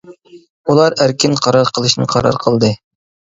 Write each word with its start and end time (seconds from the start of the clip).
ئۇلار 0.71 0.95
ئەركىن 1.03 1.37
قارار 1.47 1.69
قىلىشنى 1.77 2.09
قارار 2.15 2.39
قىلدى. 2.47 2.73